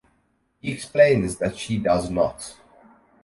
He 0.61 0.71
explains 0.71 1.35
that 1.37 1.55
she 1.59 1.77
does 1.77 2.09
not. 2.09 2.57